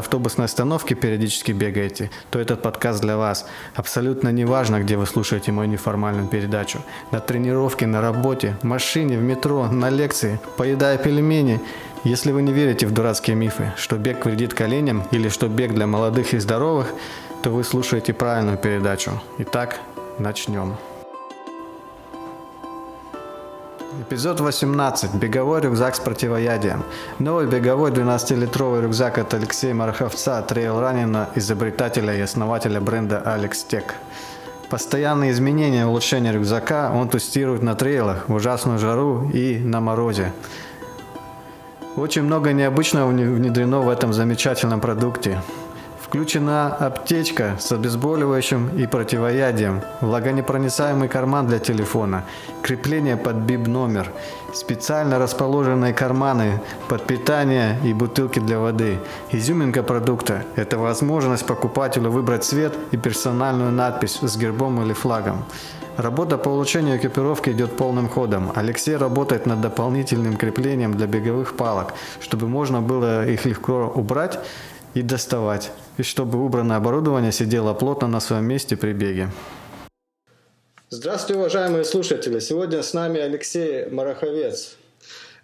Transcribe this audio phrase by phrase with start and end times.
[0.00, 3.46] автобусной остановки периодически бегаете, то этот подкаст для вас.
[3.74, 6.80] Абсолютно не важно, где вы слушаете мою неформальную передачу.
[7.12, 11.60] На тренировке, на работе, в машине, в метро, на лекции, поедая пельмени.
[12.02, 15.86] Если вы не верите в дурацкие мифы, что бег вредит коленям или что бег для
[15.86, 16.92] молодых и здоровых,
[17.42, 19.12] то вы слушаете правильную передачу.
[19.38, 19.80] Итак,
[20.18, 20.89] начнем.
[23.98, 25.14] Эпизод 18.
[25.16, 26.84] Беговой рюкзак с противоядием.
[27.18, 33.84] Новый беговой 12-литровый рюкзак от Алексея Марховца, трейл-ранена, изобретателя и основателя бренда Alex Tech.
[34.68, 40.32] Постоянные изменения и улучшения рюкзака он тестирует на трейлах, в ужасную жару и на морозе.
[41.96, 45.42] Очень много необычного внедрено в этом замечательном продукте.
[46.10, 52.24] Включена аптечка с обезболивающим и противоядием, влагонепроницаемый карман для телефона,
[52.62, 54.10] крепление под биб-номер,
[54.52, 58.98] специально расположенные карманы под питание и бутылки для воды.
[59.30, 65.44] Изюминка продукта– это возможность покупателю выбрать цвет и персональную надпись с гербом или флагом.
[65.96, 68.50] Работа по улучшению экипировки идет полным ходом.
[68.56, 74.40] Алексей работает над дополнительным креплением для беговых палок, чтобы можно было их легко убрать
[74.94, 79.28] и доставать, и чтобы убранное оборудование сидело плотно на своем месте при беге.
[80.88, 82.40] Здравствуйте, уважаемые слушатели!
[82.40, 84.76] Сегодня с нами Алексей Мараховец.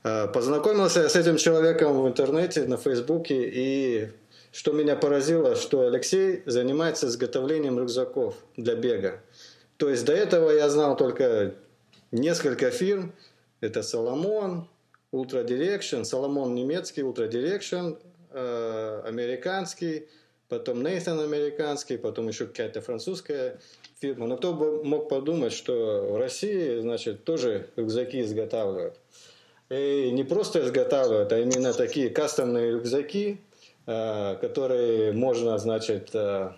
[0.03, 4.09] Э, познакомился я с этим человеком в интернете, на Фейсбуке, и
[4.53, 9.21] что меня поразило, что Алексей занимается изготовлением рюкзаков для бега.
[9.77, 11.55] То есть до этого я знал только
[12.11, 13.13] несколько фирм.
[13.61, 14.69] Это Соломон,
[15.13, 17.99] Ultra Direction, Соломон немецкий, Ultra Direction,
[18.37, 20.07] э, американский,
[20.49, 23.59] потом Нейтан американский, потом еще какая-то французская
[24.01, 24.27] фирма.
[24.27, 28.97] Но кто бы мог подумать, что в России, значит, тоже рюкзаки изготавливают.
[29.71, 33.41] И не просто изготавливают, а именно такие кастомные рюкзаки,
[33.87, 36.53] э, которые можно, значит, э,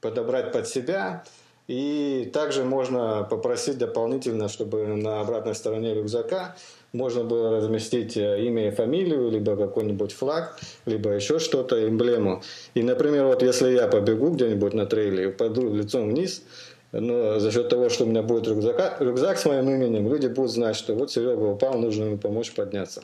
[0.00, 1.24] подобрать под себя.
[1.66, 6.54] И также можно попросить дополнительно, чтобы на обратной стороне рюкзака
[6.94, 12.42] можно было разместить э, имя и фамилию, либо какой-нибудь флаг, либо еще что-то, эмблему.
[12.74, 16.42] И, например, вот если я побегу где-нибудь на трейле и упаду лицом вниз,
[16.92, 20.52] но за счет того, что у меня будет рюкзак, рюкзак с моим именем, люди будут
[20.52, 23.02] знать, что вот Серега упал, нужно ему помочь подняться.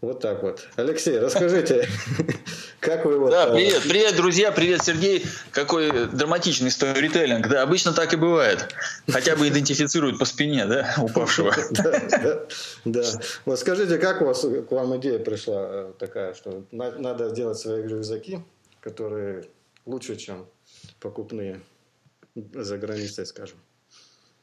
[0.00, 0.66] Вот так вот.
[0.76, 1.86] Алексей, расскажите,
[2.80, 3.30] как вы вот...
[3.32, 5.26] Да, привет, привет, друзья, привет, Сергей.
[5.52, 7.46] Какой драматичный сторителлинг.
[7.48, 8.74] Да, обычно так и бывает.
[9.10, 11.54] Хотя бы идентифицируют по спине, да, упавшего.
[12.86, 13.02] Да.
[13.44, 17.82] Вот скажите, как у вас, к вам идея пришла э, такая, что надо сделать свои
[17.82, 18.42] рюкзаки,
[18.80, 19.44] которые
[19.84, 20.46] лучше, чем
[20.98, 21.60] покупные
[22.54, 23.58] за границей, скажем?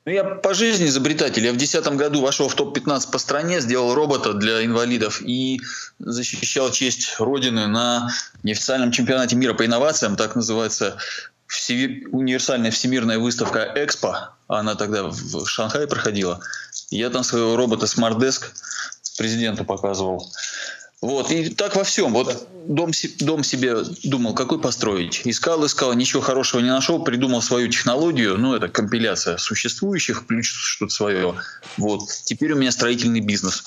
[0.07, 1.44] Ну, я по жизни изобретатель.
[1.44, 5.59] Я в 2010 году вошел в топ-15 по стране, сделал робота для инвалидов и
[6.00, 8.09] защищал честь Родины на
[8.41, 10.96] неофициальном чемпионате мира по инновациям, так называется
[12.13, 14.29] универсальная всемирная выставка Экспо.
[14.47, 16.40] Она тогда в Шанхае проходила.
[16.90, 18.44] Я там своего робота Smart Desk
[19.17, 20.31] президенту показывал.
[21.02, 22.13] Вот, и так во всем.
[22.13, 25.22] Вот дом, дом себе думал, какой построить.
[25.25, 28.38] Искал, искал, ничего хорошего не нашел, придумал свою технологию.
[28.38, 31.35] Ну, это компиляция существующих, плюс что-то свое.
[31.78, 32.09] Вот.
[32.25, 33.63] Теперь у меня строительный бизнес.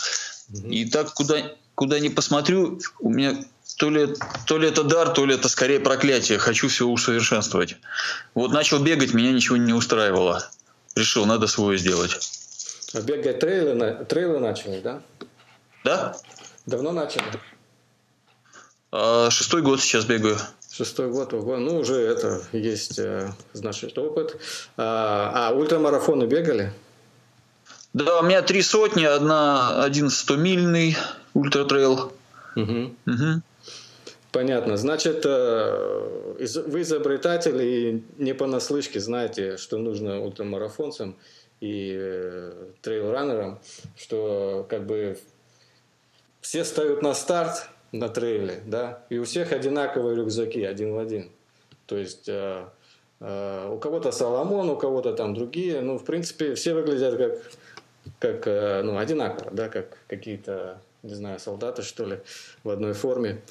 [0.65, 1.37] И так куда,
[1.77, 3.45] куда ни посмотрю, у меня
[3.77, 4.09] то ли,
[4.47, 6.39] то ли это дар, то ли это скорее проклятие.
[6.39, 7.77] Хочу все усовершенствовать.
[8.35, 10.51] Вот начал бегать, меня ничего не устраивало.
[10.97, 12.19] Решил, надо свое сделать.
[12.93, 15.01] А бегать трейлы, трейлы начали, да?
[15.85, 16.17] Да.
[16.67, 17.25] Давно начали?
[18.93, 20.37] А, шестой год сейчас бегаю.
[20.71, 21.59] Шестой год, ого.
[21.59, 24.37] Ну, уже это есть, э, значит, опыт.
[24.77, 26.73] А, а ультрамарафоны бегали?
[27.93, 30.97] Да, у меня три сотни, одна, один стомильный
[31.35, 32.13] ультратрейл.
[32.57, 32.95] Угу.
[33.07, 33.43] Угу.
[34.33, 34.77] Понятно.
[34.77, 36.37] Значит, э,
[36.67, 41.17] вы изобретатель и не понаслышке знаете, что нужно ультрамарафонцам
[41.61, 43.61] и э, трейл-раннерам,
[43.97, 45.19] что как бы
[46.51, 51.31] все ставят на старт на трейле, да, и у всех одинаковые рюкзаки, один в один.
[51.87, 52.65] То есть э,
[53.21, 57.39] э, у кого-то Соломон, у кого-то там другие, ну, в принципе, все выглядят как,
[58.19, 62.19] как э, ну, одинаково, да, как какие-то, не знаю, солдаты, что ли,
[62.65, 63.43] в одной форме.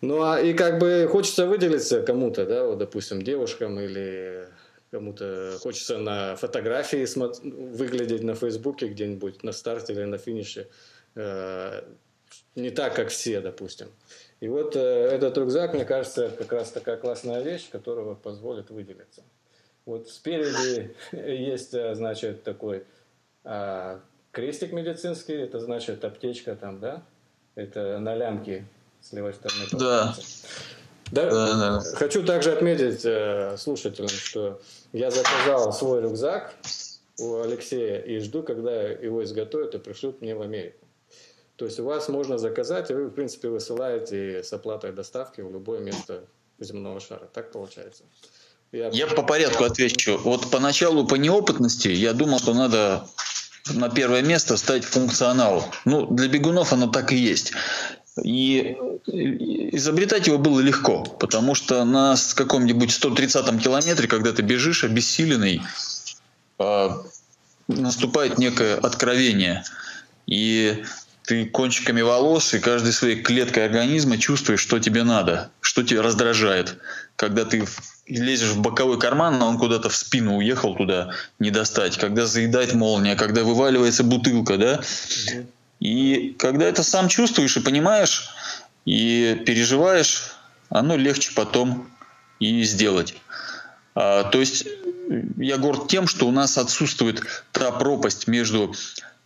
[0.00, 4.48] Ну а и как бы хочется выделиться кому-то, да, вот, допустим, девушкам или
[4.90, 7.06] кому-то хочется на фотографии
[7.76, 10.68] выглядеть на Фейсбуке где-нибудь на старте или на финише
[11.14, 11.82] э,
[12.54, 13.88] не так, как все, допустим.
[14.40, 19.22] И вот э, этот рюкзак, мне кажется, как раз такая классная вещь, которая позволит выделиться.
[19.86, 22.84] Вот спереди есть, э, значит, такой
[23.44, 24.00] а,
[24.30, 27.02] крестик медицинский, это значит аптечка там, да?
[27.54, 28.64] Это на лямке
[29.00, 29.66] с левой стороны.
[29.72, 30.14] Да.
[31.10, 31.80] Да, да, да.
[31.96, 34.60] Хочу также отметить э, слушателям, что
[34.92, 36.54] я заказал свой рюкзак
[37.18, 40.81] у Алексея и жду, когда его изготовят и пришлют мне в Америку.
[41.62, 45.52] То есть у вас можно заказать, и вы, в принципе, высылаете с оплатой доставки в
[45.52, 46.24] любое место
[46.58, 47.28] земного шара.
[47.32, 48.02] Так получается.
[48.72, 48.88] Я...
[48.88, 50.18] я по порядку отвечу.
[50.24, 53.06] Вот поначалу по неопытности я думал, что надо
[53.72, 55.64] на первое место ставить функционал.
[55.84, 57.52] Ну, для бегунов оно так и есть.
[58.24, 58.76] И
[59.06, 65.62] изобретать его было легко, потому что на каком-нибудь 130-м километре, когда ты бежишь обессиленный,
[66.58, 67.04] а,
[67.68, 69.62] наступает некое откровение.
[70.26, 70.84] И
[71.24, 76.78] ты кончиками волос и каждой своей клеткой организма чувствуешь, что тебе надо, что тебя раздражает.
[77.16, 77.64] Когда ты
[78.06, 81.96] лезешь в боковой карман, а он куда-то в спину уехал туда, не достать.
[81.96, 84.80] Когда заедает молния, когда вываливается бутылка, да?
[85.80, 88.28] И когда это сам чувствуешь и понимаешь,
[88.84, 90.34] и переживаешь,
[90.68, 91.88] оно легче потом
[92.40, 93.14] и сделать.
[93.94, 94.66] А, то есть
[95.36, 97.22] я горд тем, что у нас отсутствует
[97.52, 98.74] та пропасть между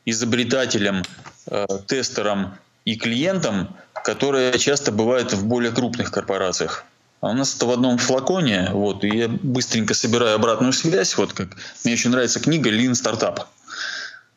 [0.04, 1.02] изобретателем,
[1.50, 2.54] э, тестером
[2.84, 3.68] и клиентом,
[4.04, 6.84] которая часто бывает в более крупных корпорациях.
[7.20, 11.32] А у нас это в одном флаконе, вот, и я быстренько собираю обратную связь, вот
[11.32, 13.46] как мне очень нравится книга Lean Startup.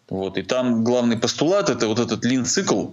[0.10, 2.88] Вот, и там главный постулат– это вот этот лин-цикл.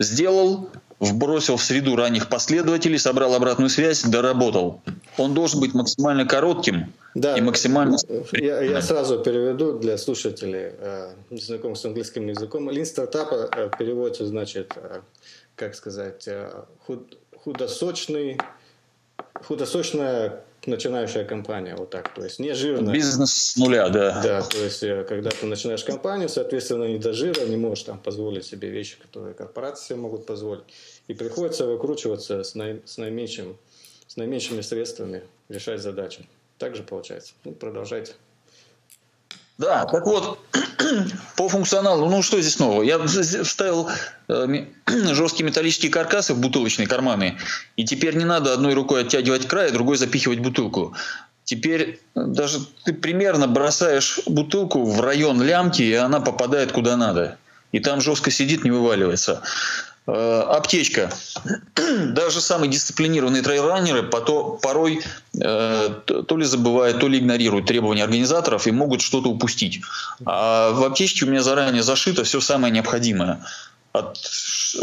[0.00, 4.80] Сделал, вбросил в среду ранних последователей, собрал обратную связь, доработал.
[5.18, 7.98] Он должен быть максимально коротким да, и максимально...
[8.32, 12.68] Я, я сразу переведу для слушателей, э, знакомых с английским языком.
[12.70, 15.00] Lean стартапа э, переводится, значит, э,
[15.54, 16.50] как сказать, э,
[16.86, 18.38] худ, худосочный,
[19.34, 22.92] худосочная начинающая компания, вот так, то есть не жирная.
[22.92, 24.20] Бизнес с нуля, да.
[24.22, 27.98] Да, то есть э, когда ты начинаешь компанию, соответственно, не до жира, не можешь там
[27.98, 30.64] позволить себе вещи, которые корпорации могут позволить,
[31.08, 33.56] и приходится выкручиваться с, наи, с, наименьшим,
[34.06, 36.26] с наименьшими средствами решать задачи.
[36.58, 37.32] Так же получается.
[37.44, 38.12] Ну, продолжайте.
[39.60, 40.38] Да, так вот,
[41.36, 42.82] по функционалу, ну что здесь нового?
[42.82, 43.90] Я вставил
[44.28, 44.64] э,
[45.12, 47.36] жесткие металлические каркасы в бутылочные карманы,
[47.76, 50.94] и теперь не надо одной рукой оттягивать край, а другой запихивать бутылку.
[51.44, 57.36] Теперь э, даже ты примерно бросаешь бутылку в район лямки, и она попадает куда надо.
[57.70, 59.42] И там жестко сидит, не вываливается.
[60.06, 61.10] Э, аптечка.
[62.06, 65.02] Даже самые дисциплинированные трейлранеры порой
[65.40, 69.80] э, то ли забывают, то ли игнорируют требования организаторов и могут что-то упустить.
[70.24, 73.44] А в аптечке у меня заранее зашито все самое необходимое.
[73.92, 74.18] От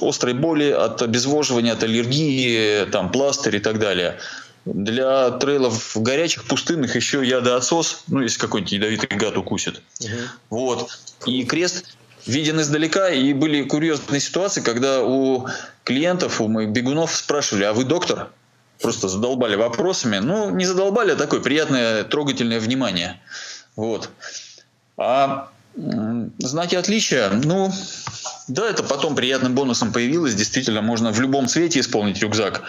[0.02, 4.20] острой боли, от обезвоживания, от аллергии, там, пластырь и так далее.
[4.66, 9.82] Для трейлов горячих, пустынных еще ядоотсос, ну, если какой-нибудь ядовитый гад укусит.
[10.02, 10.10] Угу.
[10.50, 11.00] Вот.
[11.26, 11.96] И крест
[12.28, 15.48] виден издалека, и были курьезные ситуации, когда у
[15.84, 18.30] клиентов, у моих бегунов спрашивали, а вы доктор?
[18.82, 20.20] Просто задолбали вопросами.
[20.20, 23.20] Ну, не задолбали, а такое приятное, трогательное внимание.
[23.76, 24.10] Вот.
[24.98, 25.50] А
[26.40, 27.72] знаки отличия, ну,
[28.48, 30.36] да, это потом приятным бонусом появилось.
[30.36, 32.64] Действительно, можно в любом цвете исполнить рюкзак.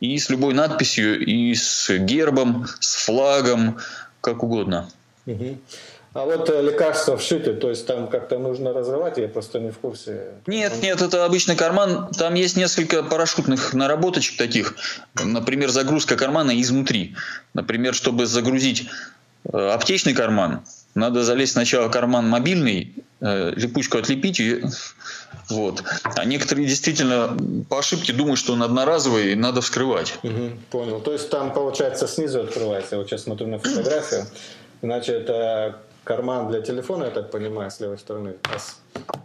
[0.00, 3.78] И с любой надписью, и с гербом, с флагом,
[4.20, 4.88] как угодно.
[5.26, 5.58] Угу.
[6.12, 9.78] А вот э, лекарства вшиты, то есть там как-то нужно разрывать, я просто не в
[9.78, 10.32] курсе.
[10.46, 12.08] Нет, нет, это обычный карман.
[12.18, 14.74] Там есть несколько парашютных наработочек таких.
[15.14, 17.14] Например, загрузка кармана изнутри.
[17.54, 18.88] Например, чтобы загрузить
[19.52, 20.62] э, аптечный карман,
[20.96, 24.64] надо залезть сначала в карман мобильный, э, липучку отлепить и
[25.48, 25.84] вот.
[26.02, 27.36] А некоторые действительно
[27.68, 30.18] по ошибке думают, что он одноразовый и надо вскрывать.
[30.24, 31.00] Угу, понял.
[31.00, 32.96] То есть там, получается, снизу открывается.
[32.96, 34.26] Я вот сейчас смотрю на фотографию.
[34.82, 35.28] Значит,
[36.10, 38.34] карман для телефона, я так понимаю, с левой стороны.
[38.42, 38.58] А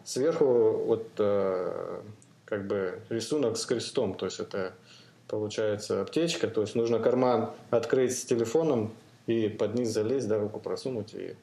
[0.03, 2.01] сверху вот э,
[2.45, 4.71] как бы рисунок с крестом, то есть это
[5.27, 8.93] получается аптечка, то есть нужно карман открыть с телефоном
[9.25, 11.35] и под низ залезть, да, руку просунуть и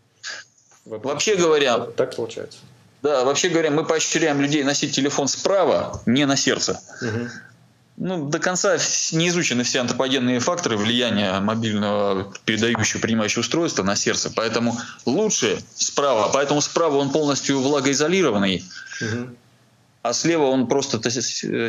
[0.85, 2.59] Вообще говоря, так получается.
[3.03, 6.81] Да, вообще говоря, мы поощряем людей носить телефон справа, не на сердце.
[7.01, 7.29] Угу
[8.03, 8.77] ну, до конца
[9.13, 14.33] не изучены все антропогенные факторы влияния мобильного передающего, принимающего устройства на сердце.
[14.35, 16.31] Поэтому лучше справа.
[16.33, 18.65] Поэтому справа он полностью влагоизолированный.
[19.01, 19.37] Угу.
[20.03, 21.01] а слева он просто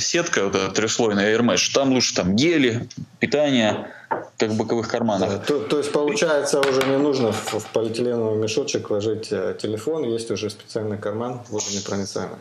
[0.02, 1.72] сетка вот эта трехслойная Air Mesh.
[1.74, 3.92] Там лучше там гели, питание,
[4.38, 5.30] как в боковых карманах.
[5.30, 10.04] Да, то, то есть получается уже не нужно в, в полиэтиленовый мешочек ложить э, телефон,
[10.04, 12.38] есть уже специальный карман водонепроницаемый.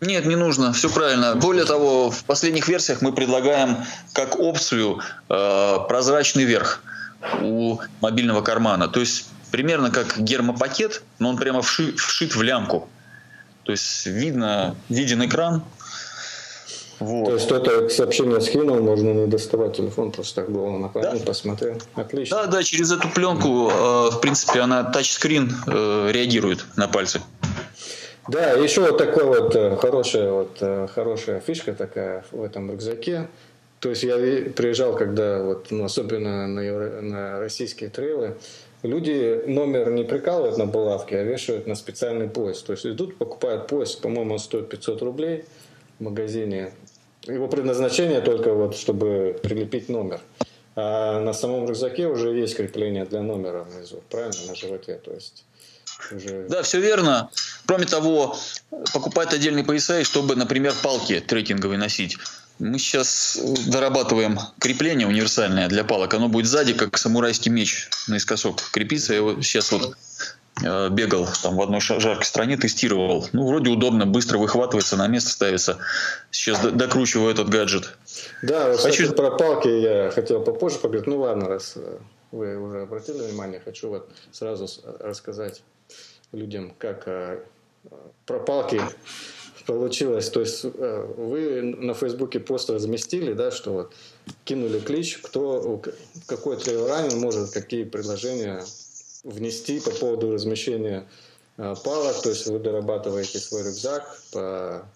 [0.00, 1.34] Нет, не нужно, все правильно.
[1.36, 3.78] Более того, в последних версиях мы предлагаем
[4.12, 6.82] как опцию э, прозрачный верх
[7.40, 8.88] у мобильного кармана.
[8.88, 12.88] То есть примерно как гермопакет, но он прямо вшит, вшит в лямку.
[13.62, 15.64] То есть видно, виден экран.
[16.98, 17.26] Вот.
[17.26, 21.26] То есть кто-то сообщение скинул, можно не доставать телефон, просто так было на экране, да.
[21.26, 21.80] посмотрел.
[21.94, 22.36] Отлично.
[22.36, 27.20] Да, да, через эту пленку, э, в принципе, она тачскрин э, реагирует на пальцы.
[28.28, 33.28] Да, еще вот такая вот э, хорошая, вот, э, хорошая фишка такая в этом рюкзаке.
[33.80, 34.16] То есть я
[34.50, 36.62] приезжал, когда вот, ну, особенно на,
[37.02, 38.36] на российские трейлы,
[38.82, 42.62] люди номер не прикалывают на булавке, а вешают на специальный пояс.
[42.62, 45.44] То есть идут, покупают пояс, по-моему, он стоит 500 рублей
[45.98, 46.72] в магазине.
[47.26, 50.20] Его предназначение только вот, чтобы прилепить номер.
[50.74, 54.96] А на самом рюкзаке уже есть крепление для номера внизу, правильно, на животе.
[54.96, 55.44] То есть
[56.12, 56.46] уже...
[56.48, 57.30] Да, все верно.
[57.66, 58.36] Кроме того,
[58.92, 62.16] покупать отдельные пояса, чтобы, например, палки трекинговые носить.
[62.58, 66.14] Мы сейчас дорабатываем крепление универсальное для палок.
[66.14, 69.12] Оно будет сзади, как самурайский меч наискосок крепиться.
[69.12, 69.94] Я вот сейчас вот
[70.64, 73.28] э, бегал там в одной жаркой стране, тестировал.
[73.32, 75.78] Ну, вроде удобно, быстро выхватывается, на место ставится.
[76.30, 77.94] Сейчас докручиваю этот гаджет.
[78.40, 79.12] Да, вот, Хочу...
[79.12, 81.06] про палки я хотел попозже поговорить.
[81.06, 81.98] Ну ладно, раз э,
[82.32, 84.66] вы уже обратили внимание, хочу вот сразу
[85.00, 85.62] рассказать
[86.32, 87.06] людям, как
[87.90, 88.80] э, про палки
[89.66, 93.92] получилось, то есть э, вы на Фейсбуке пост разместили, да, что вот
[94.44, 95.82] кинули клич, кто,
[96.26, 98.64] какой трейлранин может какие предложения
[99.24, 101.06] внести по поводу размещения
[101.56, 104.88] э, палок, то есть вы дорабатываете свой рюкзак по,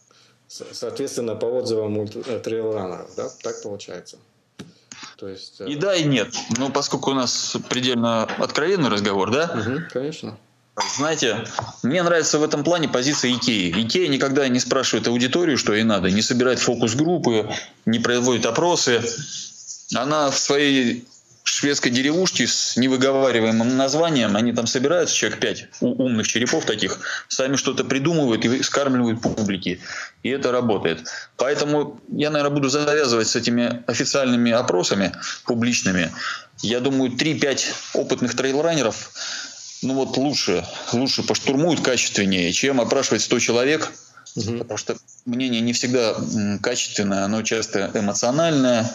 [0.48, 4.18] соответственно, по отзывам трейлранеров, да, так получается.
[5.16, 6.34] То есть, и да, и нет.
[6.56, 9.50] Но поскольку у нас предельно откровенный разговор, да?
[9.54, 10.38] Угу, конечно.
[10.96, 11.44] Знаете,
[11.82, 13.70] мне нравится в этом плане позиция Икеи.
[13.70, 17.50] Икея никогда не спрашивает аудиторию, что ей надо, не собирает фокус-группы,
[17.86, 19.02] не производит опросы.
[19.94, 21.06] Она в своей
[21.42, 27.84] шведской деревушке с невыговариваемым названием, они там собираются, человек пять умных черепов таких, сами что-то
[27.84, 29.80] придумывают и скармливают публике.
[30.22, 31.00] И это работает.
[31.36, 35.12] Поэтому я, наверное, буду завязывать с этими официальными опросами
[35.44, 36.12] публичными.
[36.62, 39.10] Я думаю, 3-5 опытных трейлранеров
[39.82, 43.92] ну вот лучше, лучше поштурмуют качественнее, чем опрашивать 100 человек,
[44.36, 44.58] угу.
[44.58, 46.14] потому что мнение не всегда
[46.62, 48.90] качественное, оно часто эмоциональное,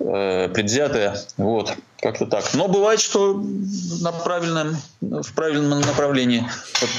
[0.00, 2.44] э, предвзятое, вот, как-то так.
[2.54, 3.42] Но бывает, что
[4.00, 6.44] на правильном, в правильном направлении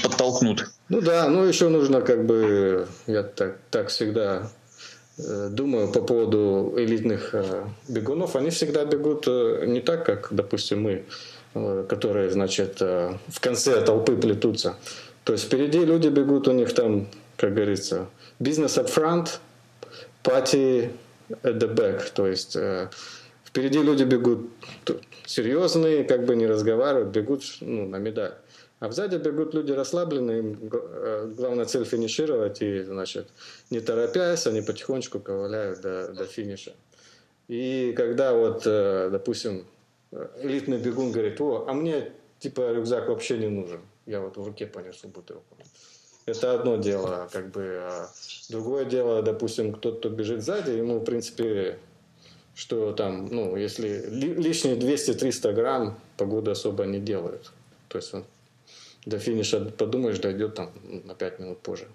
[0.03, 0.69] подтолкнут.
[0.89, 4.49] Ну да, ну еще нужно как бы, я так, так всегда
[5.17, 10.91] э, думаю по поводу элитных э, бегунов, они всегда бегут не так, как, допустим, мы
[10.91, 11.36] Э,
[11.87, 14.75] которые, значит, э, в конце толпы плетутся.
[15.23, 18.07] То есть впереди люди бегут, у них там, как говорится,
[18.39, 19.39] бизнес up front,
[20.23, 20.91] party
[21.43, 22.11] at the back.
[22.13, 22.89] То есть э,
[23.45, 24.49] впереди люди бегут
[25.25, 28.33] серьезные, как бы не разговаривают, бегут ну, на медаль.
[28.79, 30.69] А сзади бегут люди расслабленные, им
[31.35, 33.27] главная цель финишировать, и, значит,
[33.71, 36.73] не торопясь, они потихонечку ковыляют до, до финиша.
[37.47, 39.65] И когда вот, допустим,
[40.11, 43.81] элитный бегун говорит, о, а мне типа рюкзак вообще не нужен.
[44.05, 45.57] Я вот в руке понесу бутылку.
[46.25, 47.79] Это одно дело, как бы.
[47.81, 48.09] А
[48.49, 51.79] другое дело, допустим, кто-то кто бежит сзади, ему, в принципе,
[52.53, 57.51] что там, ну, если лишние 200-300 грамм погода особо не делают.
[57.87, 58.25] То есть он
[59.05, 60.71] до финиша, подумаешь, дойдет там
[61.05, 61.87] на 5 минут позже,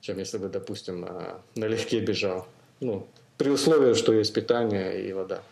[0.00, 2.48] чем если бы, допустим, а, налегке бежал.
[2.80, 5.42] Ну, при условии, что есть питание и вода.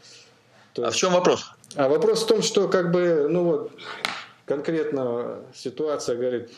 [0.73, 1.53] То а в чем вопрос?
[1.77, 3.73] А вопрос в том, что как бы, ну вот,
[4.47, 6.51] конкретно ситуация говорит,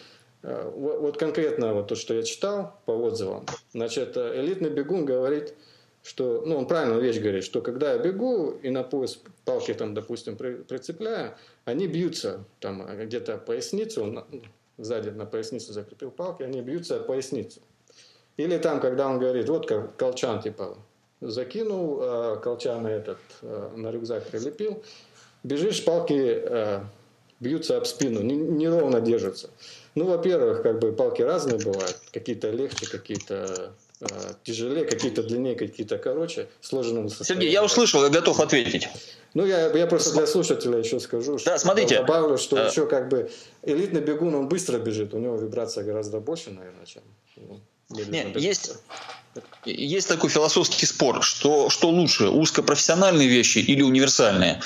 [0.42, 5.54] э, вот конкретно вот то, что я читал по отзывам, значит, э, элитный бегун говорит,
[6.02, 9.94] что, ну, он правильную вещь говорит, что когда я бегу и на пояс палки там,
[9.94, 14.24] допустим, прицепляю, они бьются там где-то поясницу, он
[14.78, 17.60] сзади на поясницу закрепил палки, они бьются о поясницу.
[18.36, 20.78] Или там, когда он говорит, вот как колчан, типа,
[21.20, 24.82] закинул, э, колчан этот э, на рюкзак прилепил,
[25.42, 26.80] бежишь, палки э,
[27.40, 29.50] бьются об спину, неровно держатся.
[29.94, 34.06] Ну, во-первых, как бы палки разные бывают, какие-то легче, какие-то э,
[34.44, 38.88] тяжелее, какие-то длиннее, какие-то короче, сложенным Сергей, я услышал, я готов ответить.
[39.34, 41.98] Ну, я, я просто для слушателя еще скажу, да, смотрите.
[41.98, 42.66] добавлю, что а...
[42.66, 43.30] еще как бы
[43.62, 47.02] элитный бегун, он быстро бежит, у него вибрация гораздо больше, наверное, чем...
[47.36, 47.60] Ну,
[47.90, 48.72] Нет, есть,
[49.64, 54.60] есть такой философский спор, что, что лучше, узкопрофессиональные вещи или универсальные.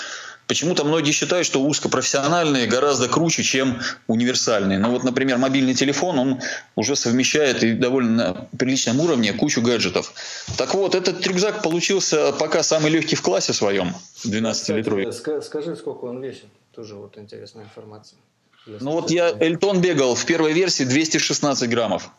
[0.47, 4.79] Почему-то многие считают, что узкопрофессиональные гораздо круче, чем универсальные.
[4.79, 6.41] Но ну вот, например, мобильный телефон, он
[6.77, 10.13] уже совмещает и довольно на приличном уровне кучу гаджетов.
[10.59, 13.95] Так вот, этот рюкзак получился пока самый легкий в классе своем,
[14.27, 15.11] 12-литровый.
[15.43, 16.49] Скажи, сколько он весит?
[16.75, 18.19] Тоже вот интересная информация.
[18.67, 22.11] Ну вот я Эльтон бегал в первой версии 216 граммов.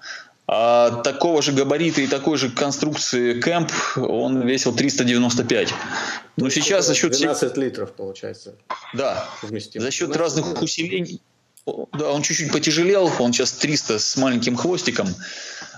[0.47, 5.73] А такого же габарита и такой же конструкции Кэмп он весил 395.
[6.37, 7.13] Но сейчас за счет...
[7.13, 8.55] 12 литров получается.
[8.93, 9.27] Да.
[9.73, 11.21] За счет разных усилений...
[11.65, 15.07] Да, он чуть-чуть потяжелел, он сейчас 300 с маленьким хвостиком.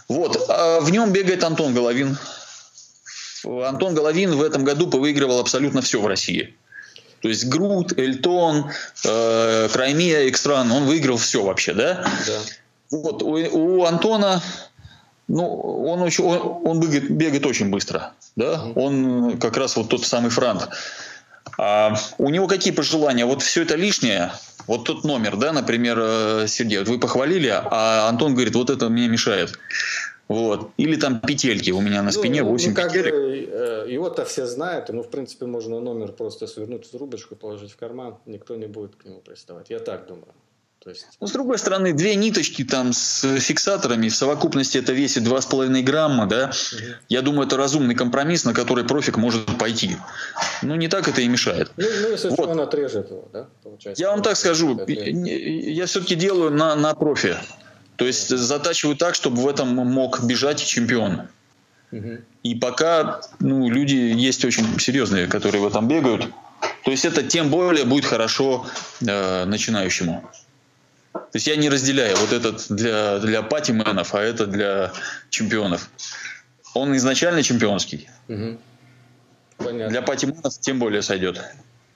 [0.10, 0.46] Вот.
[0.50, 2.18] А в нем бегает Антон Головин.
[3.46, 6.58] Антон Головин в этом году повыигрывал абсолютно все в России.
[7.22, 8.70] То есть Грут, Эльтон,
[9.06, 12.06] э, Краймия, Экстран, он выиграл все вообще, да?
[12.28, 12.40] Да.
[12.92, 14.42] Вот, у, у Антона,
[15.28, 18.64] ну, он, очень, он, он бегает, бегает очень быстро, да?
[18.76, 20.70] Он как раз вот тот самый франт.
[21.58, 23.26] А у него какие пожелания?
[23.26, 24.32] Вот все это лишнее,
[24.68, 28.90] вот тот номер, да, например, э, Сергей, вот вы похвалили, а Антон говорит, вот это
[28.90, 29.58] мне мешает.
[30.28, 30.72] Вот.
[30.76, 33.14] Или там петельки у меня на ну, спине, ну, 8 ну, как петелек.
[33.14, 37.72] Бы, э, его-то все знают, ему, в принципе, можно номер просто свернуть в трубочку, положить
[37.72, 39.70] в карман, никто не будет к нему приставать.
[39.70, 40.34] Я так думаю.
[40.90, 41.08] Есть...
[41.20, 46.26] Ну, с другой стороны, две ниточки там с фиксаторами, в совокупности это весит 2,5 грамма,
[46.28, 46.46] да?
[46.46, 46.84] Угу.
[47.10, 49.98] Я думаю, это разумный компромисс, на который профик может пойти.
[50.62, 51.72] Ну, не так это и мешает.
[51.78, 52.40] Ну, ну если вот.
[52.40, 54.02] он отрежет его, да, получается.
[54.02, 57.38] Я вам так скажу, я все-таки делаю на, на профи.
[57.98, 61.24] То есть затачиваю так, чтобы в этом мог бежать чемпион.
[62.44, 66.28] И пока ну, люди есть очень серьезные, которые в этом бегают.
[66.84, 68.66] То есть это тем более будет хорошо
[69.06, 70.30] э, начинающему.
[71.18, 74.92] То есть я не разделяю вот этот для, для патименов, а это для
[75.30, 75.90] чемпионов.
[76.74, 78.10] Он изначально чемпионский.
[78.28, 78.58] Угу.
[79.58, 79.90] Понятно.
[79.90, 81.42] Для патименов тем более сойдет.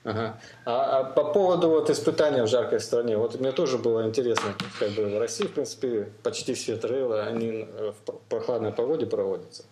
[0.04, 0.40] Ага.
[0.66, 4.92] А, а по поводу вот испытания в жаркой стране, вот мне тоже было интересно, как
[4.92, 7.68] бы в России, в принципе, почти все трейлы, они
[8.06, 9.64] в прохладной погоде проводятся.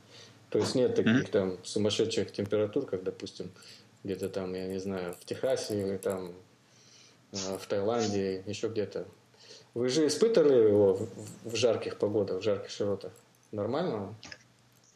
[0.50, 1.32] То есть нет таких mm-hmm.
[1.32, 3.52] там сумасшедших температур, как, допустим,
[4.04, 6.34] где-то там, я не знаю, в Техасе или там
[7.32, 9.06] э, в Таиланде, еще где-то.
[9.74, 11.00] Вы же испытывали его
[11.44, 13.12] в, жарких погодах, в жарких широтах?
[13.52, 14.16] Нормально?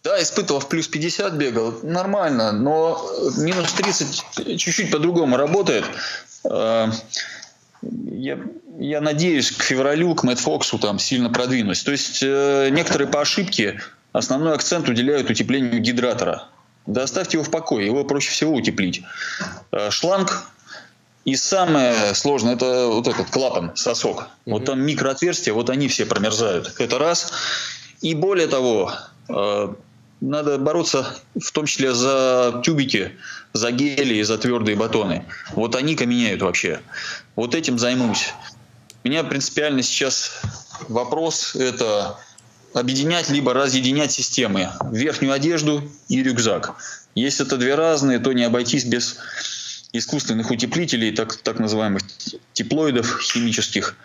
[0.03, 3.01] Да, испытывал в плюс 50 бегал, нормально, но
[3.37, 5.85] минус 30 чуть-чуть по-другому работает.
[6.43, 6.87] Э,
[7.81, 8.39] я,
[8.79, 11.83] я надеюсь, к февралю, к Мэтт Фоксу там сильно продвинусь.
[11.83, 13.79] То есть э, некоторые по ошибке
[14.11, 16.49] основной акцент уделяют утеплению гидратора.
[16.85, 19.03] Да оставьте его в покое, его проще всего утеплить.
[19.71, 20.49] Э, шланг
[21.25, 24.21] и самое сложное это вот этот клапан, сосок.
[24.21, 24.51] Mm-hmm.
[24.51, 26.73] Вот там микроотверстия, вот они все промерзают.
[26.79, 27.31] Это раз.
[28.01, 28.93] И более того,
[30.19, 33.13] надо бороться в том числе за тюбики,
[33.53, 35.25] за гели и за твердые батоны.
[35.53, 36.81] Вот они каменяют вообще.
[37.35, 38.33] Вот этим займусь.
[39.03, 40.41] У меня принципиально сейчас
[40.87, 42.17] вопрос– это
[42.73, 44.69] объединять либо разъединять системы.
[44.91, 46.75] Верхнюю одежду и рюкзак.
[47.15, 49.17] Если это две разные, то не обойтись без
[49.93, 52.01] искусственных утеплителей, так, так называемых
[52.53, 53.95] теплоидов химических.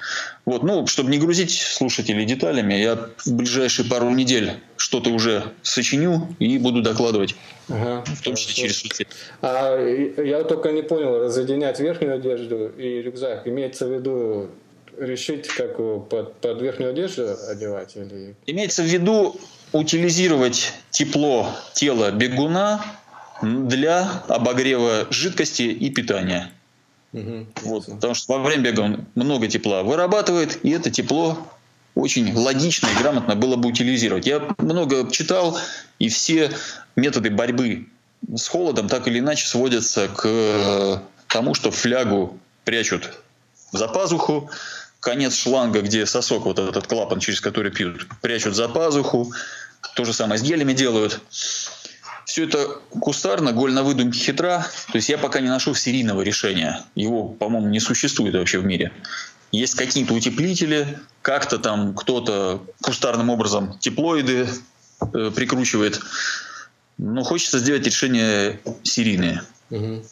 [0.45, 6.37] Вот, ну, чтобы не грузить слушателей деталями, я в ближайшие пару недель что-то уже сочиню
[6.39, 7.35] и буду докладывать.
[7.69, 9.11] Ага, в том числе через соцсети.
[9.41, 13.49] А я только не понял, разъединять верхнюю одежду и рюкзак.
[13.49, 14.51] Имеется в виду
[14.99, 17.97] решить, как под, под верхнюю одежду одевать?
[17.97, 18.37] Или...
[18.47, 19.41] Имеется в виду
[19.73, 22.85] утилизировать тепло тела бегуна
[23.43, 26.51] для обогрева жидкости и питания.
[27.13, 31.39] Угу, вот, потому что во время бега он много тепла вырабатывает, и это тепло
[31.95, 34.27] очень логично и грамотно было бы утилизировать.
[34.27, 35.59] Я много читал,
[35.99, 36.53] и все
[36.97, 37.89] методы борьбы
[38.35, 40.99] с холодом так или иначе сводятся к э,
[41.29, 43.19] тому, что флягу прячут
[43.73, 44.51] за пазуху,
[45.01, 49.33] конец шланга, где сосок, вот этот клапан, через который пьют, прячут за пазуху.
[49.95, 51.21] То же самое с гелями делают.
[52.29, 54.67] Все это кустарно, голь на выдумке хитра.
[54.93, 56.85] То есть я пока не нашел серийного решения.
[56.95, 58.93] Его, по-моему, не существует вообще в мире.
[59.51, 64.47] Есть какие-то утеплители, как-то там кто-то кустарным образом теплоиды
[65.15, 66.01] э, прикручивает.
[66.99, 69.43] Но хочется сделать решение серийное.
[69.71, 70.03] Угу.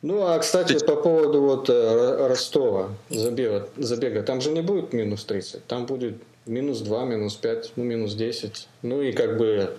[0.00, 0.86] Ну, а, кстати, есть...
[0.86, 6.14] по поводу вот э, Ростова, забега, забега, там же не будет минус 30, там будет
[6.46, 8.68] минус 2, минус 5, ну, минус 10.
[8.80, 9.76] Ну, и как бы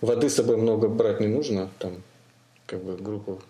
[0.00, 2.02] Воды с собой много брать не нужно, там
[2.66, 3.42] как бы группу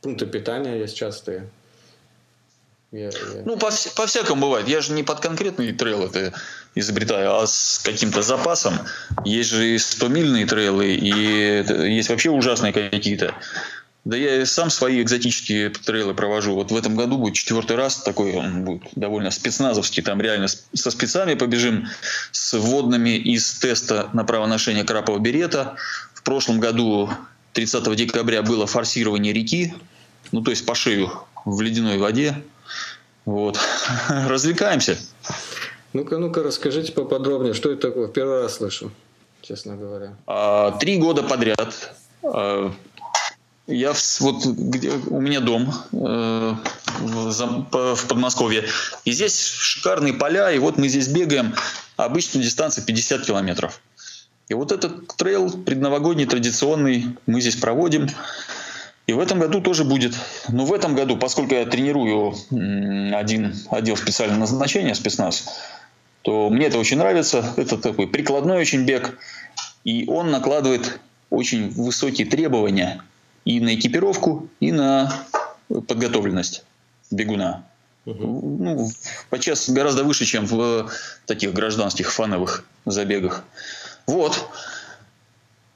[0.00, 1.48] пункты питания есть частые.
[2.90, 3.42] Я, я...
[3.44, 4.68] Ну, по, по всякому бывает.
[4.68, 6.32] Я же не под конкретный трейл это
[6.74, 8.74] изобретаю, а с каким-то запасом.
[9.24, 13.34] Есть же и 100-мильные трейлы, и есть вообще ужасные какие-то.
[14.08, 16.54] Да я сам свои экзотические трейлы провожу.
[16.54, 20.02] Вот в этом году будет четвертый раз такой, он будет довольно спецназовский.
[20.02, 21.88] Там реально со спецами побежим,
[22.32, 25.76] с водными из теста на право ношения крапового берета.
[26.14, 27.10] В прошлом году
[27.52, 29.74] 30 декабря было форсирование реки,
[30.32, 31.12] ну то есть по шею
[31.44, 32.42] в ледяной воде.
[33.26, 33.58] Вот.
[34.08, 34.96] Развлекаемся.
[35.92, 38.08] Ну-ка, ну-ка, расскажите поподробнее, что это такое?
[38.08, 38.90] Первый раз слышу,
[39.42, 40.16] честно говоря.
[40.26, 41.92] А, три года подряд.
[43.68, 46.54] Я вот где, у меня дом э,
[47.00, 48.64] в, в Подмосковье,
[49.04, 51.54] и здесь шикарные поля, и вот мы здесь бегаем,
[51.96, 53.82] обычно дистанция 50 километров.
[54.48, 58.08] И вот этот трейл предновогодний, традиционный, мы здесь проводим.
[59.06, 60.14] И в этом году тоже будет.
[60.48, 62.34] Но в этом году, поскольку я тренирую
[63.14, 65.60] один отдел специального назначения, спецназ,
[66.22, 67.52] то мне это очень нравится.
[67.58, 69.18] Это такой прикладной очень бег.
[69.84, 73.02] И он накладывает очень высокие требования
[73.48, 75.10] и на экипировку, и на
[75.68, 76.64] подготовленность
[77.10, 77.64] бегуна.
[78.04, 78.58] Угу.
[78.60, 78.90] Ну,
[79.30, 80.90] подчас гораздо выше, чем в
[81.24, 83.44] таких гражданских фановых забегах.
[84.06, 84.38] Вот.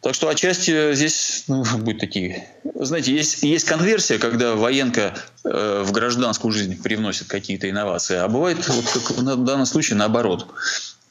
[0.03, 2.47] Так что отчасти здесь ну, будут такие...
[2.75, 8.69] Знаете, есть, есть конверсия, когда военка э, в гражданскую жизнь привносит какие-то инновации, а бывает,
[8.69, 10.47] вот как в данном случае, наоборот.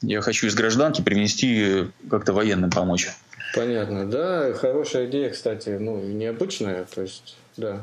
[0.00, 3.08] Я хочу из гражданки привнести как-то военным помочь.
[3.54, 7.82] Понятно, да, хорошая идея, кстати, ну, необычная, то есть, да.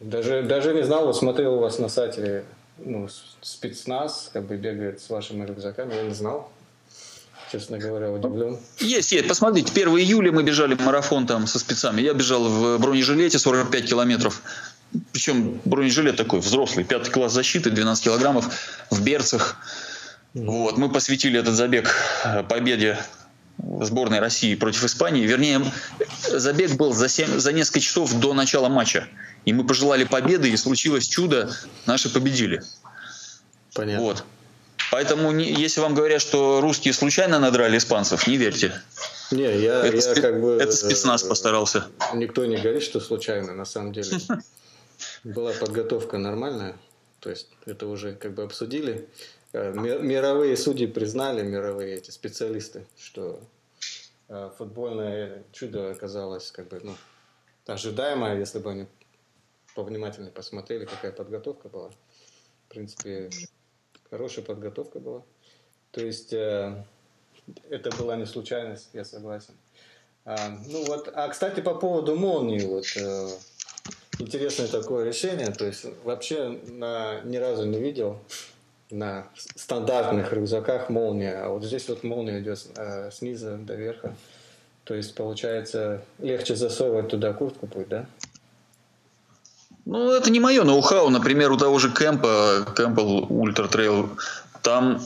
[0.00, 2.44] Даже, даже не знал, вот смотрел у вас на сайте,
[2.78, 3.08] ну,
[3.40, 6.50] спецназ, как бы бегает с вашими рюкзаками, я не знал
[7.50, 8.58] честно говоря, удивлен.
[8.78, 9.28] Есть, есть.
[9.28, 12.00] Посмотрите, 1 июля мы бежали марафон там со спецами.
[12.00, 14.42] Я бежал в бронежилете 45 километров.
[15.12, 18.46] Причем бронежилет такой взрослый, пятый класс защиты, 12 килограммов
[18.90, 19.56] в берцах.
[20.34, 21.92] Вот, мы посвятили этот забег
[22.24, 22.98] э, победе
[23.80, 25.26] сборной России против Испании.
[25.26, 25.62] Вернее,
[26.28, 29.08] забег был за, 7, за несколько часов до начала матча.
[29.44, 31.50] И мы пожелали победы, и случилось чудо,
[31.86, 32.62] наши победили.
[33.74, 34.04] Понятно.
[34.04, 34.24] Вот.
[34.90, 38.72] Поэтому, если вам говорят, что русские случайно надрали испанцев, не верьте.
[39.30, 40.58] Не, я, это, я как бы...
[40.60, 41.86] Это спецназ постарался.
[42.14, 44.18] Никто не говорит, что случайно, на самом деле.
[45.24, 46.76] Была подготовка нормальная,
[47.20, 49.08] то есть это уже как бы обсудили.
[49.52, 53.40] Э, мировые судьи признали, мировые эти специалисты, что
[54.28, 56.94] э, футбольное чудо оказалось как бы ну,
[57.66, 58.86] ожидаемое, если бы они
[59.74, 61.90] повнимательнее посмотрели, какая подготовка была.
[62.66, 63.30] В принципе,
[64.10, 65.22] Хорошая подготовка была.
[65.92, 66.84] То есть э,
[67.68, 69.54] это была не случайность, я согласен.
[70.24, 70.36] А,
[70.66, 73.28] ну вот, а кстати по поводу молнии, вот э,
[74.18, 75.52] интересное такое решение.
[75.52, 78.18] То есть вообще на, ни разу не видел
[78.90, 84.14] на стандартных рюкзаках молния, а вот здесь вот молния идет э, снизу до верха.
[84.84, 88.06] То есть получается легче засовывать туда куртку будет, да?
[89.84, 91.10] Ну, это не мое ноу-хау.
[91.10, 94.08] Например, у того же Кэмпа, Campbell Ultra Trail,
[94.62, 95.00] там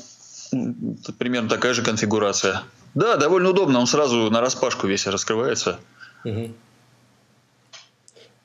[1.18, 2.62] примерно такая же конфигурация.
[2.94, 3.78] Да, довольно удобно.
[3.78, 5.78] Он сразу на распашку весь раскрывается.
[6.24, 6.50] Угу.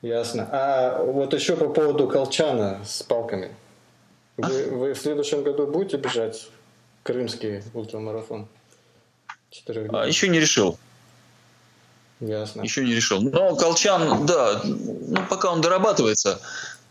[0.02, 0.48] Ясно.
[0.50, 3.54] А вот еще по поводу колчана с палками.
[4.36, 6.48] Вы, вы в следующем году будете бежать
[7.02, 8.48] крымский ультрамарафон?
[9.92, 10.78] А, еще не решил.
[12.20, 12.62] Ясно.
[12.62, 13.20] Еще не решил.
[13.22, 16.40] Но Колчан, да, ну, пока он дорабатывается,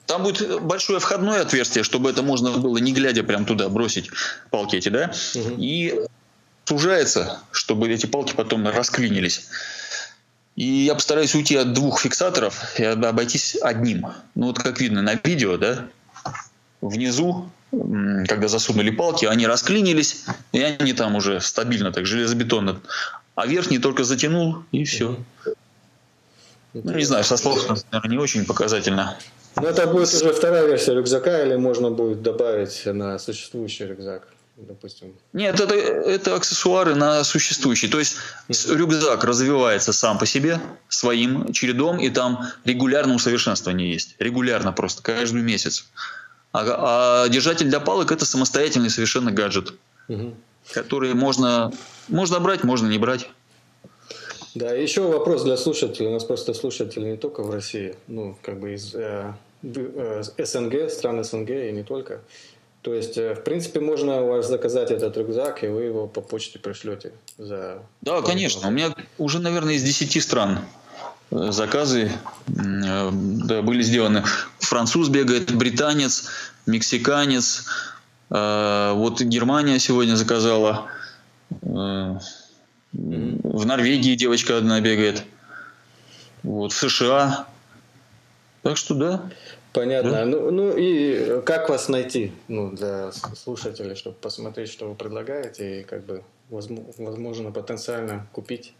[0.08, 4.10] там будет большое входное отверстие, чтобы это можно было, не глядя, прям туда бросить
[4.50, 5.14] палки эти, да?
[5.36, 5.56] Угу.
[5.60, 6.02] И
[6.66, 9.48] сужается, чтобы эти палки потом расклинились.
[10.56, 14.08] И я постараюсь уйти от двух фиксаторов и обойтись одним.
[14.36, 15.88] Ну вот как видно на видео, да,
[16.82, 22.82] внизу, когда засунули палки, они расклинились, и они там уже стабильно, так железобетонно
[23.40, 25.18] а верхний только затянул, и все.
[26.74, 29.18] Ну, не знаю, со слов, наверное, не очень показательно.
[29.56, 34.28] Ну, это будет уже вторая версия рюкзака, или можно будет добавить на существующий рюкзак?
[34.58, 35.16] допустим?
[35.32, 37.88] Нет, это, это аксессуары на существующий.
[37.88, 38.18] То есть
[38.50, 44.18] рюкзак развивается сам по себе своим чередом, и там регулярно усовершенствование есть.
[44.20, 45.86] Регулярно просто, каждый месяц.
[46.52, 49.74] А, а держатель для палок это самостоятельный совершенно гаджет.
[50.08, 50.36] Угу
[50.74, 51.72] которые можно,
[52.08, 53.30] можно брать, можно не брать.
[54.56, 56.10] Да, еще вопрос для слушателей.
[56.10, 59.34] У нас просто слушатели не только в России, ну, как бы из э,
[59.64, 62.22] э, СНГ, стран СНГ и не только.
[62.82, 66.22] То есть, э, в принципе, можно у вас заказать этот рюкзак, и вы его по
[66.22, 67.84] почте пришлете за...
[68.02, 68.68] Да, конечно.
[68.68, 70.60] У меня уже, наверное, из 10 стран
[71.32, 72.12] заказы
[72.48, 74.24] э, да, были сделаны.
[74.60, 76.26] Француз бегает, британец,
[76.66, 77.66] мексиканец,
[78.30, 80.88] Э, вот Германия сегодня заказала.
[81.62, 82.18] Э,
[82.92, 85.24] в Норвегии девочка одна бегает.
[86.44, 87.48] Вот в США.
[88.62, 89.30] Так что да.
[89.74, 90.12] Понятно.
[90.12, 90.26] Да?
[90.26, 95.84] Ну, ну и как вас найти ну, для слушателей, чтобы посмотреть, что вы предлагаете и
[95.84, 98.74] как бы возможно потенциально купить?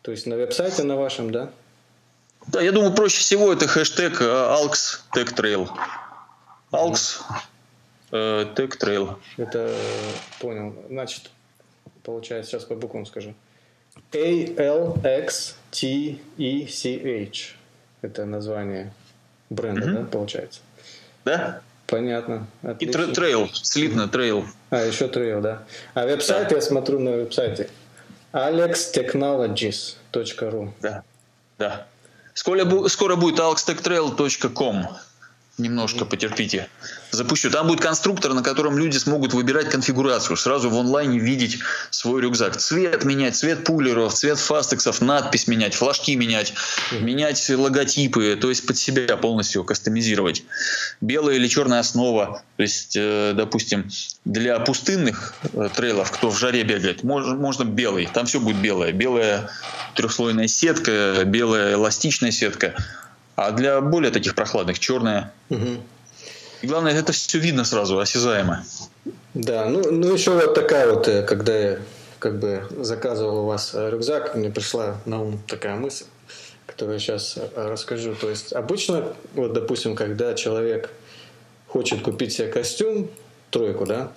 [0.00, 1.50] То есть на веб-сайте на вашем, да?
[2.48, 5.68] Да, я думаю, проще всего это хэштег ALX Tech Trail.
[6.72, 7.22] ALX
[8.12, 9.16] э, Tech Trail.
[9.36, 9.74] Это
[10.40, 10.74] понял.
[10.88, 11.30] Значит,
[12.02, 13.34] получается, сейчас по буквам скажу.
[14.12, 15.56] A-L-X-T-E-C-H.
[18.02, 18.92] Это название
[19.50, 19.92] бренда, mm-hmm.
[19.92, 20.60] да, получается?
[21.24, 21.60] Да.
[21.86, 22.46] Понятно.
[22.62, 23.02] Отлично.
[23.02, 24.44] И трейл, слитно трейл.
[24.70, 25.62] А, еще трейл, да.
[25.94, 26.56] А веб-сайт, да.
[26.56, 27.70] я смотрю на веб-сайте.
[28.32, 31.04] alextechnologies.ru Да,
[31.58, 31.86] да.
[32.36, 34.86] Скоро, скоро будет alextechtrail.com
[35.58, 36.68] немножко потерпите.
[37.10, 37.50] Запущу.
[37.50, 42.56] Там будет конструктор, на котором люди смогут выбирать конфигурацию, сразу в онлайне видеть свой рюкзак.
[42.56, 46.52] Цвет менять, цвет пулеров, цвет фастексов, надпись менять, флажки менять,
[46.92, 50.44] менять логотипы, то есть под себя полностью кастомизировать.
[51.00, 53.88] Белая или черная основа, то есть, э, допустим,
[54.24, 58.92] для пустынных э, трейлов, кто в жаре бегает, можно, можно белый, там все будет белое.
[58.92, 59.48] Белая
[59.94, 62.74] трехслойная сетка, белая эластичная сетка–
[63.36, 65.32] а для более таких прохладных черная.
[65.50, 65.80] Угу.
[66.62, 68.64] И главное, это все видно сразу, осязаемо.
[69.34, 71.78] Да, ну, ну еще вот такая вот, э, когда я
[72.18, 76.06] как бы заказывал у вас рюкзак, мне пришла на ум такая мысль,
[76.66, 78.14] которую я сейчас э, расскажу.
[78.14, 80.90] То есть обычно, вот допустим, когда человек
[81.68, 83.10] хочет купить себе костюм,
[83.50, 84.12] тройку, да,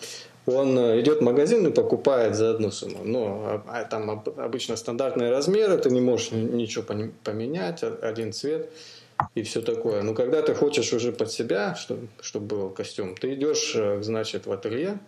[0.45, 3.01] он э, идет в магазин и покупает за одну сумму.
[3.03, 6.86] Но а, а там обычно стандартные размеры, ты не можешь ничего
[7.23, 8.69] поменять, один цвет
[9.36, 10.01] и все такое.
[10.03, 14.45] Но когда ты хочешь уже под себя, чтобы, чтобы был костюм, ты идешь, э, значит,
[14.45, 14.99] в ателье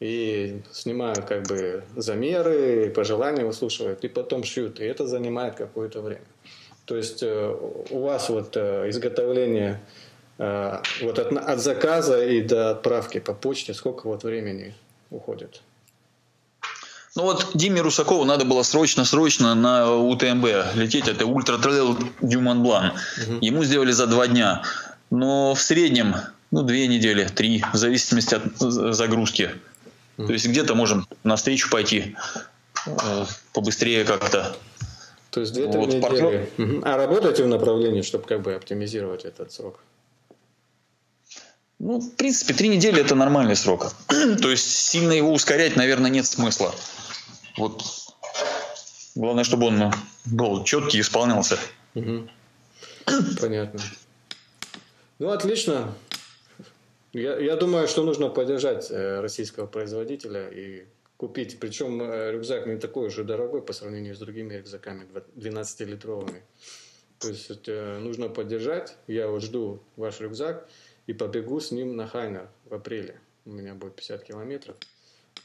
[0.00, 4.80] и снимают как бы замеры, пожелания выслушивают, и потом шьют.
[4.80, 6.26] И это занимает какое-то время.
[6.84, 7.56] То есть э,
[7.90, 9.80] у вас вот э, изготовление
[10.36, 14.74] вот от, от заказа и до отправки по почте, сколько вот времени
[15.10, 15.62] уходит?
[17.16, 21.06] Ну вот Диме Русакову надо было срочно-срочно на UTMB лететь.
[21.06, 22.92] Это Ultra-Trail du Mont-Blanc.
[23.26, 23.38] Угу.
[23.40, 24.62] Ему сделали за два дня.
[25.10, 26.16] Но в среднем,
[26.50, 29.50] ну, две недели, три, в зависимости от загрузки.
[30.18, 30.26] Угу.
[30.26, 32.16] То есть где-то можем навстречу пойти
[32.86, 34.56] э, побыстрее как-то.
[35.30, 36.00] То есть две-три вот, недели.
[36.00, 36.48] Партнер...
[36.58, 36.82] Угу.
[36.84, 39.78] А работаете в направлении, чтобы как бы оптимизировать этот срок?
[41.78, 43.92] Ну, в принципе, три недели это нормальный срок.
[44.08, 46.74] То есть сильно его ускорять, наверное, нет смысла.
[47.56, 47.82] Вот
[49.14, 49.92] главное, чтобы он
[50.24, 51.58] был четкий и исполнялся.
[51.94, 52.28] Угу.
[53.40, 53.80] Понятно.
[55.18, 55.94] Ну, отлично.
[57.12, 60.84] Я, я думаю, что нужно поддержать э, российского производителя и
[61.16, 61.60] купить.
[61.60, 66.42] Причем э, рюкзак не такой уже дорогой по сравнению с другими рюкзаками 12-литровыми.
[67.20, 68.96] То есть э, нужно поддержать.
[69.06, 70.68] Я вот жду ваш рюкзак
[71.06, 73.20] и побегу с ним на Хайнер в апреле.
[73.44, 74.76] У меня будет 50 километров.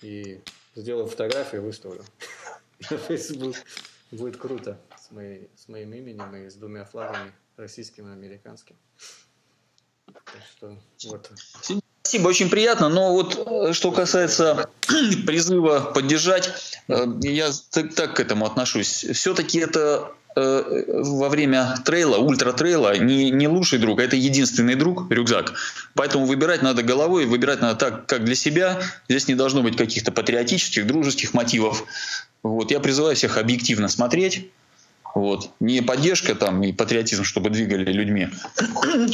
[0.02, 0.41] И
[0.75, 2.03] сделаю фотографию, выставлю
[2.89, 3.55] на Facebook.
[4.12, 8.75] Будет круто с, моей, с моим именем и с двумя флагами, российским и американским.
[10.05, 11.32] Так что вот.
[12.01, 12.89] Спасибо, очень приятно.
[12.89, 14.67] Но вот э, что касается
[15.27, 19.05] призыва поддержать, э, я так, так к этому отношусь.
[19.13, 25.12] Все-таки это Э, во время трейла, ультра-трейла не, не лучший друг, а это единственный друг,
[25.12, 25.54] рюкзак.
[25.95, 28.80] Поэтому выбирать надо головой, выбирать надо так, как для себя.
[29.10, 31.84] Здесь не должно быть каких-то патриотических, дружеских мотивов.
[32.41, 32.71] Вот.
[32.71, 34.49] Я призываю всех объективно смотреть.
[35.13, 35.49] Вот.
[35.60, 38.30] Не поддержка там и патриотизм, чтобы двигали людьми,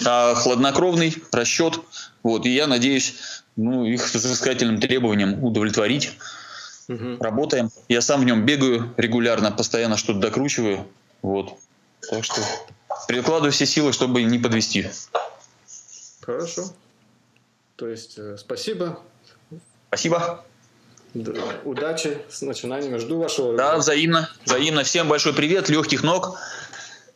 [0.05, 1.79] а хладнокровный расчет.
[2.21, 2.45] Вот.
[2.45, 3.15] И я надеюсь
[3.55, 6.11] ну, их взыскательным требованиям удовлетворить.
[6.87, 7.17] Угу.
[7.19, 7.69] Работаем.
[7.89, 10.85] Я сам в нем бегаю регулярно, постоянно что-то докручиваю.
[11.25, 11.57] Вот.
[12.07, 12.39] Так что
[13.07, 14.87] прикладываю все силы, чтобы не подвести.
[16.21, 16.65] Хорошо.
[17.77, 18.99] То есть э, спасибо.
[19.87, 20.45] Спасибо.
[21.63, 22.97] Удачи с начинаниями.
[22.97, 23.57] Жду вашего.
[23.57, 24.29] Да, взаимно.
[24.45, 24.83] Взаимно.
[24.83, 26.37] Всем большой привет, легких ног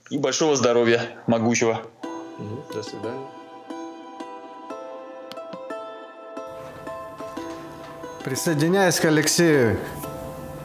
[0.10, 1.86] и большого здоровья, могучего.
[2.74, 3.28] До свидания.
[8.24, 9.80] Присоединяюсь к Алексею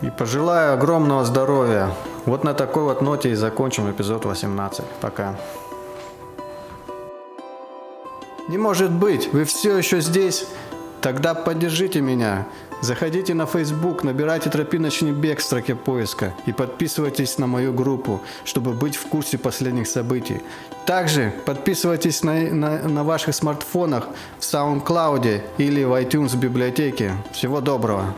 [0.01, 1.95] и пожелаю огромного здоровья.
[2.27, 4.85] Вот на такой вот ноте и закончим эпизод 18.
[5.01, 5.37] Пока.
[8.49, 10.47] Не может быть, вы все еще здесь?
[11.01, 12.47] Тогда поддержите меня.
[12.81, 18.73] Заходите на Facebook, набирайте «Тропиночный бег» в строке поиска и подписывайтесь на мою группу, чтобы
[18.73, 20.43] быть в курсе последних событий.
[20.85, 24.09] Также подписывайтесь на, на, на ваших смартфонах
[24.39, 27.13] в SoundCloud или в iTunes библиотеке.
[27.33, 28.15] Всего доброго!